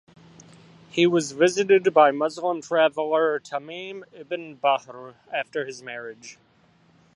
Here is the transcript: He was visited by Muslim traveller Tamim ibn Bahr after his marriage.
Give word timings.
He 0.89 1.05
was 1.05 1.31
visited 1.33 1.93
by 1.93 2.09
Muslim 2.09 2.59
traveller 2.63 3.39
Tamim 3.39 4.01
ibn 4.15 4.55
Bahr 4.55 5.13
after 5.31 5.63
his 5.67 5.83
marriage. 5.83 6.39